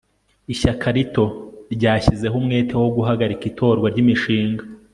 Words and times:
ishyaka 0.53 0.87
rito 0.95 1.25
ryashyizeho 1.75 2.35
umwete 2.41 2.73
wo 2.81 2.89
guhagarika 2.95 3.43
itorwa 3.51 3.87
ryimishinga 3.93 4.63